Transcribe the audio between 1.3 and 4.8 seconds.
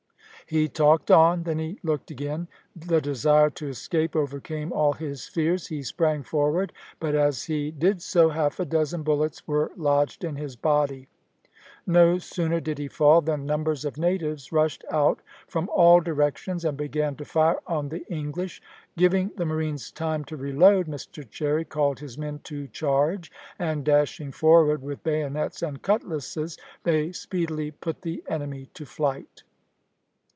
then he looked again; the desire to escape overcame